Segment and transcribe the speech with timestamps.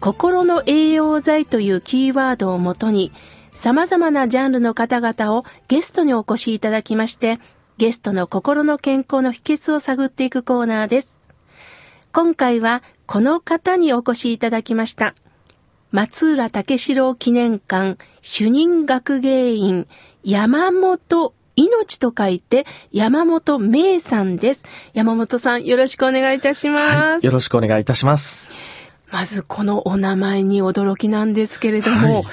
[0.00, 3.12] 心の栄養剤というキーワードをもとに、
[3.52, 7.38] 様々なジャンルの方々をゲストにお越しいただきまして、
[7.78, 11.16] ゲストの心の健康の秘訣を探っていくコーナーです。
[12.12, 15.14] 今回はこの方にお越しいただきました。
[15.92, 19.86] 松浦武四郎記念館主任学芸員
[20.24, 24.64] 山本命と書いて山本明さんです。
[24.94, 28.75] 山本さんよろしくお願いいたします、はい、よろしくお願いいたします。
[29.10, 32.24] まずこのお名前に驚きなんですけれども、はい。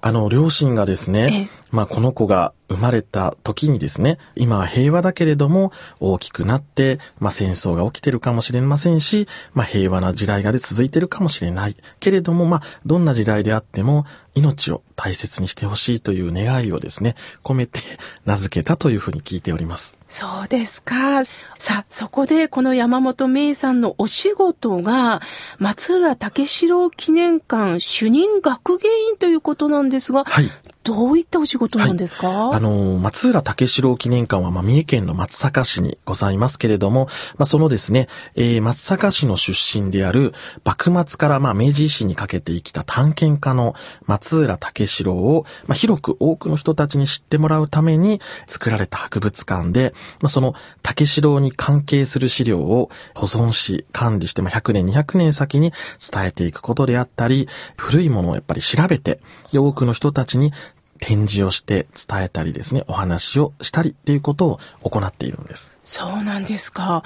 [0.00, 11.76] あの、両親がですね、まあ、この子が生まれた時にですね、今は平和だけれども、大きくなって、まあ、戦争が起きてるかもしれませんし、まあ、平和な時代がで続いてるかもしれない。
[11.98, 17.80] けれども、まあ、どんな時代であっても、命を大切にしてほしいという願いをですね、込めて
[18.24, 19.98] 名付けたというふうに聞いております。
[20.08, 21.24] そうですか。
[21.58, 25.22] さあ、そこでこの山本芽さんのお仕事が、
[25.58, 30.50] 松浦武四郎記念館主任学芸員ということなんですが、はい、
[30.84, 43.74] どういったお仕事なんですか、はい、あの、松浦武四郎記念館は、まあ、三重県の松阪市にございますけれども、まあ、そのですね、えー、松阪市の出身である、幕末から、まあ、明治維新にかけて生きた探検家の
[44.04, 55.72] 松浦武四郎を、まあ、広く多くの人たちに知ってもらうために作られた博物館で、まあ、その武四郎に関係する資料を保存し、管理して、まあ、100年、200年先に
[56.12, 59.20] 伝えていくことであったり、古いものをやっぱり調べて、
[59.54, 60.52] 多くの人たちに
[61.00, 65.74] 展示をして伝えたりですね、お話をしたりっていうことを行っているんです。
[65.82, 67.02] そうなんですか。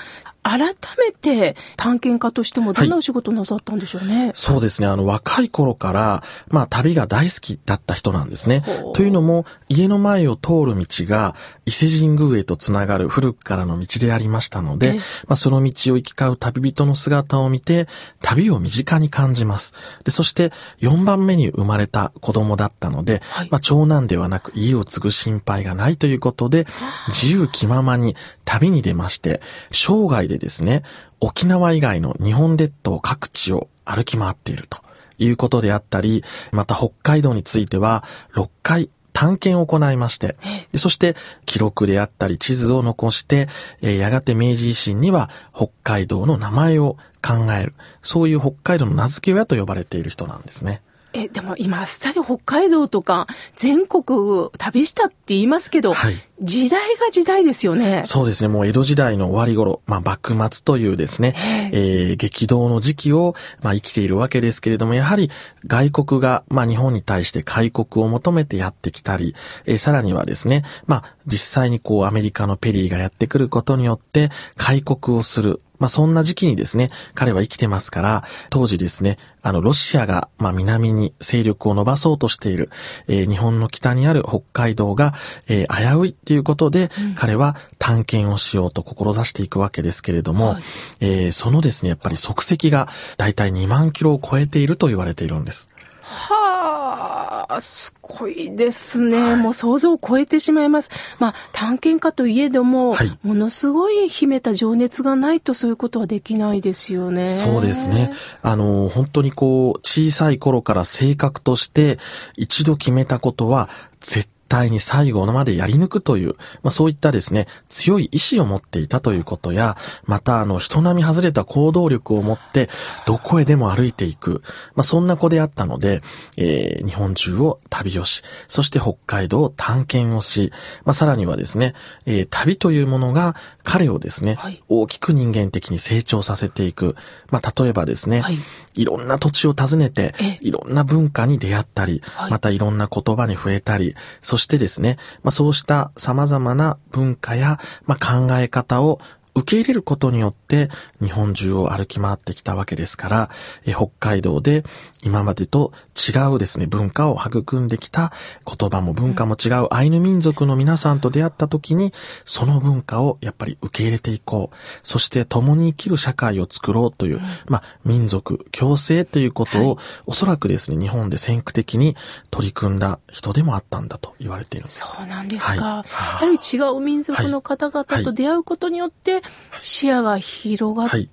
[0.48, 4.88] 改めて探検家としてもどんなお仕事なさったんでしょうね、はい、そうですね。
[4.88, 8.62] あの、若い頃から、まあ、旅が大好きだった人なんですね。
[8.94, 11.34] というのも、家の前を通る道が
[11.66, 14.94] 伊勢神宮へとつながる古くからの道でありましたので、
[15.26, 17.86] まあ、その道を行き交う旅人の姿を見て、
[18.22, 19.74] 旅を身近に感じます。
[20.04, 26.66] で、そして4番目に生まれた子供だったので、はい、まあ、長男ではなく家を継ぐ心配がないということで、
[27.08, 29.40] 自由気ままに旅に出まして、
[29.72, 30.82] 生涯でですね、
[31.20, 34.78] 沖縄以外の日本列島各地を歩き回っていると
[35.18, 38.04] いうことであったり、また北海道については
[38.34, 40.36] 6回探検を行いまして、
[40.76, 43.48] そして記録であったり地図を残して、
[43.80, 50.82] やがて明治維新には北海道の名前を考える、そういう北海道の名付け親と呼ばれている人なんですね。
[51.14, 53.26] え、でも今あっさり北海道とか
[53.56, 58.02] 全国旅したって言いますけど、はい、時代が時代ですよね。
[58.04, 58.48] そうですね。
[58.48, 61.34] もう江戸時代の終わり頃、まあ幕末というですね、
[61.72, 65.30] えー、激動の時期を、まあ生きているわけですけれども、やはり
[65.66, 69.34] 外国が、まあ日本に対して開国を求めてやってきたり、
[69.66, 82.70] えー、さらにはですね、まあ実際にこうアメリカのペリーがやってくることによって開国をする、まあそんな時期にですね、彼は生きてますから、当時ですね、あの、ロシアが、まあ南に勢力を伸ばそうとしている、
[83.06, 85.14] えー、日本の北にある北海道が、
[85.46, 90.62] えー、危ういっていうことで、うん、彼は探検をしようと志していくわけですけれども、はい、
[91.00, 95.70] えー、そのですね、やっぱり足跡がだいたい2万キロを超えていると言われているんです。
[96.02, 100.90] はあ、すごいですね、はい、もう想像を超えてしまいます。
[101.18, 107.30] まあ、探検家といえども、はい、ものすごい秘めた情熱がないとそういうことはできないですよね。
[107.30, 108.12] そうですね。
[108.42, 111.98] あの、本当にこう、小さい頃から性格として
[112.36, 122.68] 一度決めたことは絶対に最後までやり抜くという、まあそういったですね、強い意志を持っていたということや、またあの、人並み外れた行動力を持って、
[123.06, 124.42] どこへでも歩いていく、
[124.74, 126.02] まあそんな子であったので、
[126.36, 130.52] えー、日本中を旅をし、そして北海道を探検をし、
[130.84, 131.74] まあさらにはですね、
[132.06, 136.96] えー、旅というものが彼をですね、はい、大きく人間的に成長させていく。
[137.30, 138.38] まあ例えばですね、はい、
[138.78, 149.00] いろんな土地を訪ねて、いろんな文化に出会ったり、はい、またいろんな言葉に触れたり、そしてですね、まあ、そうした様々な文化や、まあ、考え方を
[149.38, 150.68] 受け入れることによって
[151.00, 153.30] 日本中を歩き回ってきたわけですから、
[153.66, 154.64] え北海道で
[155.02, 158.12] 今までと違うですね、文化を育んできた
[158.46, 161.92] 言葉も文化も違うアイヌ民族の皆さんと出会った時に、
[162.24, 164.56] その文化をやっぱり受け入れていこう。
[164.82, 171.96] そして共に生きる社会を作ろうという、まあ、民族、共生ということを、おそらくですね、日本で先駆的に
[172.30, 174.80] 取り組んだ人でもあったんだと言われているんです。
[174.80, 175.52] そうなんですか。
[175.52, 179.22] はいやはり違う民族の方々と出会うことによって、
[179.60, 181.08] 視野が広がって、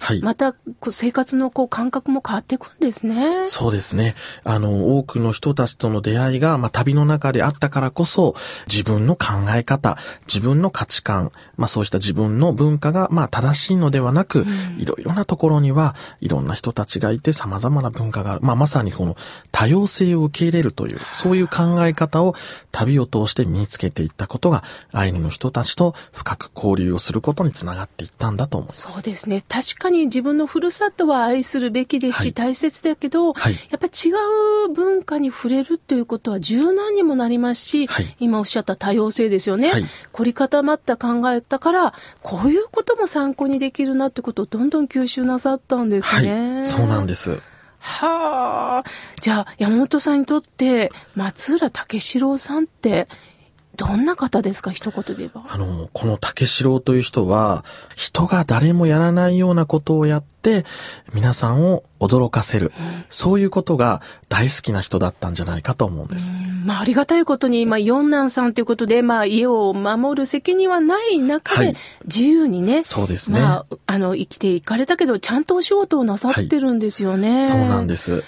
[0.00, 0.58] はいまたこ
[0.88, 3.48] う生活のこう感覚も変わっていくんですね。
[3.48, 4.14] そうですね。
[4.44, 8.34] あの、多くの人たちとの出会いが、まあ、旅の中であったからこそ、
[8.66, 14.46] 自分の考え方、自分の価値観、まあ、そうした自分の文化が、まあ、正しいのではなく、
[14.78, 18.40] いろいろなところには、いろんな人たちがいて、様々な文化がある。
[18.42, 19.16] まあ、まさにこの
[19.52, 22.34] 多様性を受け入れるという、そういう考え方を
[22.72, 28.86] 旅を通して身につけていったことが、アイヌの人たちと深く交流をすることにつながっていったんだと思います。
[28.90, 29.42] そうですね。
[29.50, 34.12] 確かに自分のふるさとは愛するべきですし、はい大切だけど、はいやっぱり違
[34.66, 39.72] う文化に触れるということは柔軟にもなりますし、はい今おっしゃった多様性ですよね。
[39.72, 46.62] はい凝り固まった考えだから、こういうことも参考にできるなってことをどんどん吸収なさったんですはね。
[46.62, 46.66] い。
[46.66, 47.40] そうなんです。
[47.80, 48.90] はあ。
[49.20, 53.08] じゃあ、山本さんにとって、松浦武四郎さんって、
[53.80, 54.70] どんな方ですか？
[54.72, 55.44] 一言で言えば。
[55.48, 57.64] あの、この竹四郎という人は、
[57.96, 60.64] 人が誰もやらないようなことをやって、
[61.12, 62.72] 皆さんを驚かせる。
[63.08, 66.32] そういうことが大好きな人だったんじゃないかと思うんです。
[66.64, 71.76] まあ、ありがたいことに、まあ、四男さんということで、まあ、家を守る責任はない中ではい、
[72.06, 73.40] 自由にね、そうですね。
[73.40, 77.46] まあ、あの、生きていかれたけど、ちゃんとお仕事をなさってるんですよね。
[77.46, 78.12] そうなんです。
[78.12, 78.22] はい。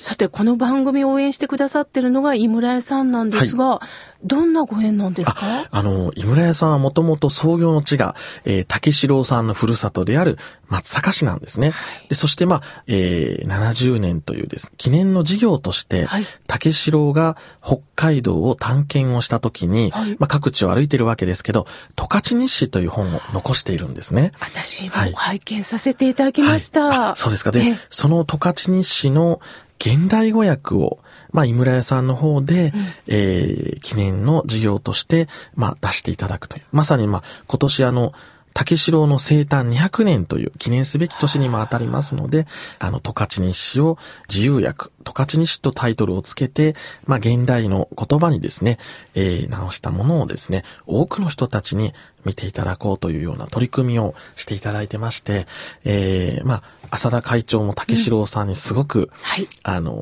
[0.00, 3.80] さて、この番組を応援してくださってるのが井村屋さんなんですが、
[4.22, 5.40] どんなご縁なんですか？
[5.70, 8.14] あの、井村屋さんはもともと創業の地が、
[8.44, 10.38] えー竹四郎さんのふるさとである
[10.74, 11.72] 松阪市なんですね。
[12.08, 21.66] で、そしてまあ、えー70年というです、記念の事業として、はい竹四郎が北海道を探検をした時に、はいまあ各地を歩いてるわけですけど、
[21.96, 24.32] 十勝日誌という本を残しているんですね。
[24.40, 26.84] 私もはい拝見させていただきました。
[26.84, 27.50] はいあそうですか。
[27.52, 29.40] で、えその十勝日誌の
[29.78, 30.98] 現代語訳を、
[31.32, 32.72] まあ、井村屋さんの方で、
[33.06, 36.62] えー記念の事業として、まあ、出していただくという。
[36.72, 38.14] まさに、まあ、今年あの、
[38.54, 42.46] 竹四郎の生誕200年という記念すべき年にも当たりますので、
[42.78, 43.98] あの、十勝日誌を
[44.28, 48.78] 自由訳、十勝日誌とタイトルをつけて、まあ、現代の言葉にですね、
[49.14, 55.46] えー直したものをですね、多くの人たちに見ていただこうというような取り組みをしていただいてまして、
[55.84, 56.62] えーまあ、
[56.94, 59.48] 浅田会長も竹四郎さんにすごく、はい。
[59.62, 59.92] あの、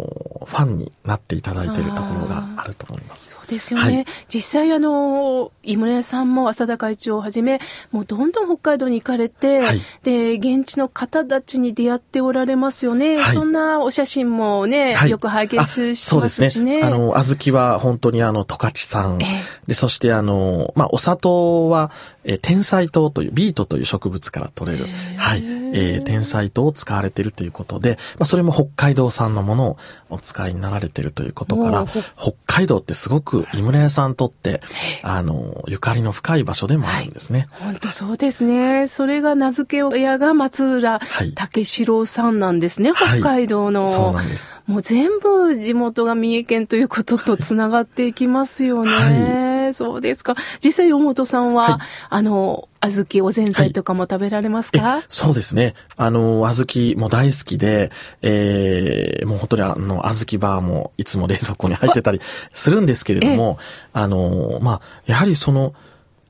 [0.45, 3.31] ファンになっていただいているところがあると思います。
[3.31, 3.97] そうですよね。
[3.97, 7.61] はい実際あの、井村屋さんも浅田会長をはじめ、
[7.91, 13.17] もうどんどん北海道に行かれて、はいで、現地の方たちに出会っておられますよね。
[13.17, 16.81] はいそんなお写真もね、はいよく拝見あししまそうですすしね。
[16.81, 16.83] ね。
[16.83, 19.69] あの、小豆は本当にあの、十勝産ええ。
[19.69, 21.91] で、そしてあの、まあ、お砂糖は、
[22.25, 24.87] えー天才糖という、ビートという植物から取れる、
[25.17, 25.43] はい、
[25.73, 29.77] えー天才糖を使われているということで、まあ、それも北海道産のものを
[30.11, 31.87] お使いになられているということから
[32.17, 34.61] 北海道ってすごく井村屋さんにとって、
[35.03, 37.49] あの、ゆかりの深い場所でもあるんですね。
[37.53, 38.87] 本当そうですね。
[38.89, 43.89] それが名付け親が松浦はい武四郎さんなんですね、はい北海道の。
[43.89, 44.51] そうなんです。
[44.67, 48.91] もう全部地元が三重県ということとつながっていきますよね。
[48.91, 50.37] はそうですか。
[50.63, 51.79] 実際、山本さんは、はい。
[52.11, 55.75] あの、小豆、おぜんざいとかも食べられますえか、そうですね。
[55.97, 57.91] あの、小豆も大好きで、
[58.23, 62.21] えー、もう本当にあの、小豆バーもいつも冷蔵庫に入ってたり
[62.53, 63.59] するんですけれども、
[63.93, 65.75] あの、まあ、やはりその、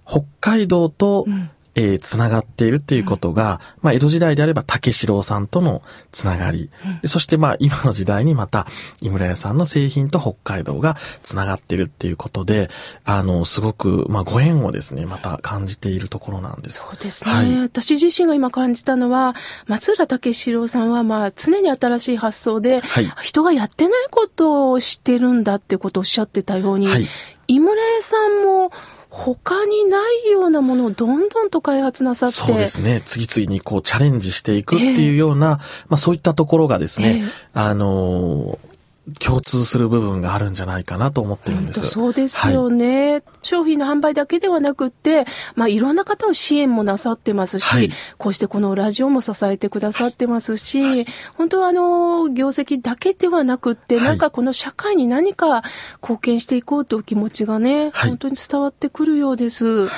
[0.07, 1.27] 北海道と、
[1.75, 8.67] えー、つながっているっていうことが、まあ、江戸時代であれば竹四郎さんとのつながり、でそしてまあ、今の時代にまた、
[9.01, 12.71] 井村屋さんの製品と北海道がつながっているっていうことで、
[13.05, 16.81] あの、すごく、まあ、ご縁をですね、また感じているところなんです。
[16.81, 17.63] そうですね、はい。
[17.63, 19.35] 私自身が今感じたのは、
[19.67, 23.13] 松浦武四郎さんは、まあ、常に新しい発想で、はい。
[23.23, 27.07] 人がやってないことをしてるんだってことをおっしゃってたように、はい。
[27.49, 28.73] 井村屋さんも、
[29.15, 33.03] 他にないようなものをどんどんと開発なさって、そうですね。
[33.05, 38.72] 次々にこうチャレンジしていくっていうような、まあそういったところがですね、ええあのー
[39.19, 41.81] 共通する部分があるんじゃないかなと思ってるんです。
[41.81, 47.91] 本当そうですよね、商品の販売だけではなくって、まあ、いろんな方を支援もなさってますし、はい。
[48.17, 51.05] こうしてこのラジオも支えてくださってますし、
[51.35, 54.05] 本当はあの、業績だけではなくって、はい。
[54.05, 55.63] なんかこの社会に何か
[56.01, 58.11] 貢献していこうという気持ちがね、はい。
[58.11, 59.89] 本当に伝わってくるようです。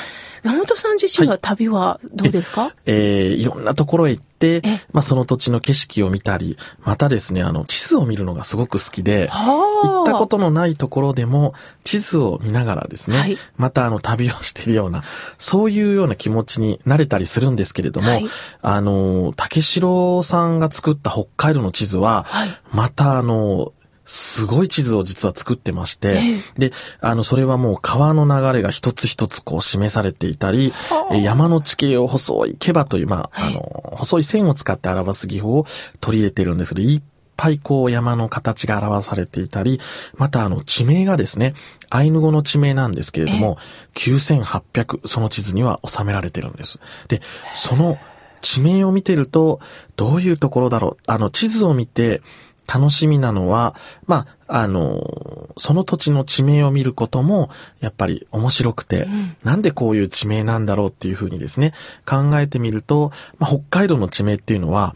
[0.44, 4.60] 山本さん自身は旅はどうですか、えー、いろんなところへ行ってえ、
[4.92, 13.38] まあ、その土地の景色を見たり、またですね、あの、地図を見るのがすごく好きで、行ったことのないところでも、地図を見ながらですね、はい。
[13.56, 15.02] またあの、旅をしているような、
[15.38, 18.26] そういうような気持ちになれたりするんですけれども、はい。
[18.60, 22.48] あの、竹城さんが作った北海道の地図は、はい。
[22.70, 23.72] またあの、
[24.06, 26.20] すごい地図を実は作ってまして、
[26.58, 30.72] で、あの、それはもう川の流れが一つ一つこう示されていたり、
[31.10, 35.66] え山の地形を細い毛羽という、まあ、あの、細い線を使って表す技法を
[36.00, 37.02] 取り入れてるんですけど、いっ
[37.36, 39.80] ぱいこう山の形が表されていたり、
[40.16, 41.54] またあの地名がですね、
[41.90, 43.58] アイヌ語の地名なんですけれども、
[43.94, 46.78] 9800その地図には収められてるんです。
[47.08, 47.20] で、
[47.54, 47.98] その
[48.40, 49.60] 地名を見てると、
[49.96, 51.02] どういうところだろう。
[51.06, 52.20] あの、地図を見て、
[52.66, 53.74] 楽しみなのは、
[54.06, 59.06] まあ、あの、その土地の地名を見ることも、やっぱり面白くて、
[59.42, 61.72] なんでこういう地名なんだろうっていうふうにですね、
[62.06, 64.94] 考えてみると、まあ、北海道の地名っていうのは、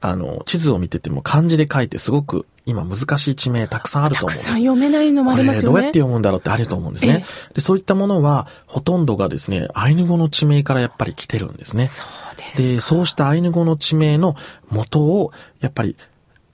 [0.00, 4.48] あの、地図を見てても漢字で書いてすごく今難しい地名たくさんあるとたく思うんです。
[4.48, 5.68] さん読めないのもありますよね。
[5.68, 7.24] これどうやって読むんだろうってあると思うんですね。
[7.54, 11.86] でそういったものは、ほとんどがですね、アイヌ語の地名からやっぱり来てるんですね。
[11.86, 12.62] そうです。
[12.62, 14.36] で、そうしたアイヌ語の地名の
[14.70, 15.96] 元を、やっぱり、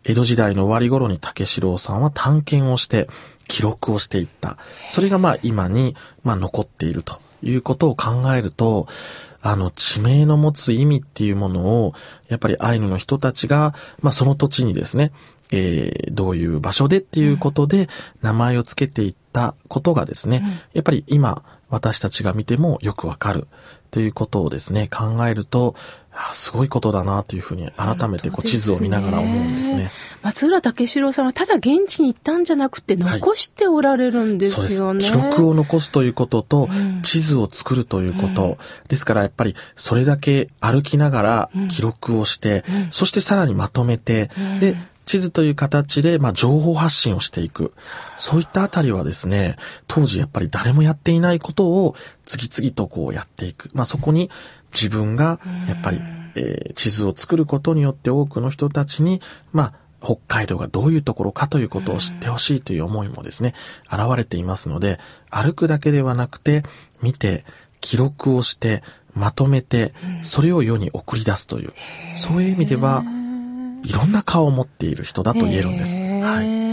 [0.07, 3.09] 江戸時代の終わり頃に竹四郎さんは探検をして、
[3.49, 4.57] 記録をしていった。
[4.89, 8.87] それがまあ今に、まあ残っているということを考えると、
[9.43, 11.93] あの地名の持つ意味っていうものを、
[12.29, 15.13] やっぱりアイヌの人たちが、まあその土地にですね、
[15.51, 17.89] えーどういう場所でっていうことで
[18.23, 23.49] 名前を付けていったことがですね、やっぱり今私たちが見てもよくわかる
[23.97, 25.75] ということをですね、考えると、
[26.13, 29.91] あすごいことだなというふうに改めてこう地図を見ながら思うんですね。
[30.21, 35.03] 松浦武四郎さんはただ現地に行ったんじゃなくて残しておられるんですすよね。
[35.03, 37.01] 記録を残すということと、ん。
[37.01, 44.29] 地図を作るということ、ですからやっぱりそれだけ歩きながら記録をして、そしてさらにまとめて、
[44.61, 44.77] で、
[45.07, 47.73] 地図という形で、まあ、情報発信をしていく。
[48.17, 51.95] そういったあたりはですね、当時やっぱり誰もやっていないことを
[52.27, 53.71] 次々とこうやっていく。
[53.73, 54.31] まあ、そこに
[54.75, 56.17] 自分がやっぱり、えー
[56.75, 59.23] 地図を作ることによって多くの人たちに、
[59.53, 59.73] まあ、
[60.03, 63.55] 北海道がどういうところかということを知ってほしいという思いもですね、
[63.91, 66.63] 現れていますので、歩くだけではなくて、
[67.01, 67.47] 見て、
[67.81, 68.83] 記録をして、
[69.15, 71.73] まとめて、それを世に送り出すという、
[72.15, 73.03] そういう意味では、
[73.83, 75.99] いろんな顔を持っている人だと言えるんです。
[75.99, 76.67] はい。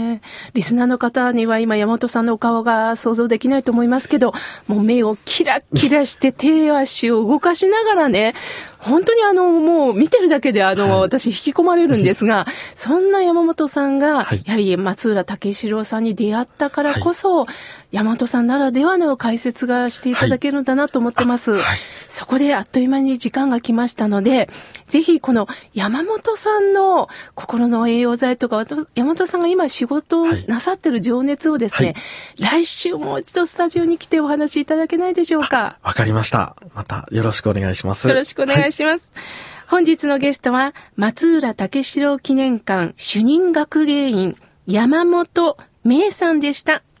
[0.54, 4.32] リスナーの方には今山本さんのお顔が想像できないと思いますけど、
[4.66, 8.34] もう目をキラッキラして手足を動かしながらね、
[8.78, 17.46] 本当にあの、もう見てるだけであの、はい私引き込まれるんですが、 そんな山本さんが、はいやはり松浦武四郎さんに出会ったからこそ、
[17.94, 21.52] 山本さんならではの解説がしていただけるんだなと思ってます。
[21.52, 24.48] はいはいそこであっという間に時間が来ましたので、
[24.86, 31.94] ぜひこの山本さんの心の栄養剤とか、山本さんが今仕事をはいなさってる情熱をですね、
[32.38, 35.78] 来週もう一度スタジオに来てお話しいただけないでしょうか。
[35.82, 36.56] わかりました。
[36.74, 38.06] またよろしくお願いします。
[38.08, 39.12] よろしくお願いしします。
[39.66, 44.36] 本日のゲストは、松浦武四郎記念館主任学芸員、
[44.66, 46.82] 山本芽衣さんでした。